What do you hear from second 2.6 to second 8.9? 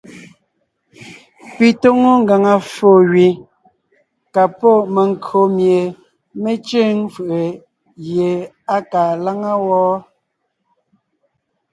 ffo gẅi ka pɔ́ menkÿo mie mé cʉ̂ŋ fʉʼ gie á